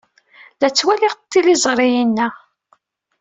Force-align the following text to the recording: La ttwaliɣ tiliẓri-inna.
La 0.59 0.69
ttwaliɣ 0.71 1.13
tiliẓri-inna. 1.31 2.27